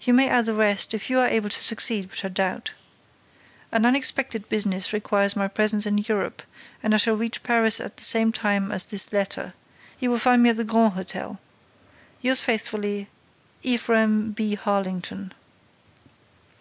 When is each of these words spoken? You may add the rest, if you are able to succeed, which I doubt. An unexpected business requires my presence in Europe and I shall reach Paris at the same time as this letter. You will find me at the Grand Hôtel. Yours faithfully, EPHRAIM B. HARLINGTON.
You 0.00 0.12
may 0.12 0.28
add 0.28 0.46
the 0.46 0.54
rest, 0.54 0.92
if 0.92 1.08
you 1.08 1.20
are 1.20 1.28
able 1.28 1.50
to 1.50 1.60
succeed, 1.62 2.10
which 2.10 2.24
I 2.24 2.28
doubt. 2.30 2.72
An 3.70 3.86
unexpected 3.86 4.48
business 4.48 4.92
requires 4.92 5.36
my 5.36 5.46
presence 5.46 5.86
in 5.86 5.98
Europe 5.98 6.42
and 6.82 6.94
I 6.94 6.96
shall 6.96 7.14
reach 7.16 7.44
Paris 7.44 7.78
at 7.78 7.96
the 7.96 8.02
same 8.02 8.32
time 8.32 8.72
as 8.72 8.86
this 8.86 9.12
letter. 9.12 9.54
You 10.00 10.10
will 10.10 10.18
find 10.18 10.42
me 10.42 10.50
at 10.50 10.56
the 10.56 10.64
Grand 10.64 10.94
Hôtel. 10.94 11.38
Yours 12.20 12.42
faithfully, 12.42 13.08
EPHRAIM 13.62 14.32
B. 14.32 14.56
HARLINGTON. 14.56 15.32